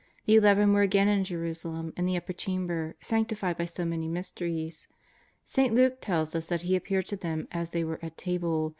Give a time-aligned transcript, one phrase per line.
[0.25, 4.87] The Eleven were again in Jerusalem, in the Upper Chamber sanctified by so many mysteries.
[5.45, 5.75] St.
[5.75, 8.69] Luke tells us that He appeared to them as they were at table.